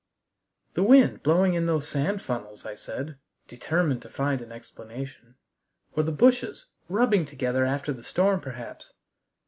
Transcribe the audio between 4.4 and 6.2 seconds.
an explanation, "or the